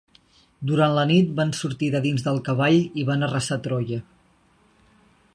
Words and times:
Durant 0.69 0.93
la 0.99 1.03
nit 1.09 1.33
van 1.39 1.51
sortir 1.57 1.89
de 1.95 2.01
dins 2.05 2.25
del 2.27 2.41
cavall 2.47 2.79
i 3.01 3.03
van 3.09 3.25
arrasar 3.27 3.59
Troia. 3.67 4.01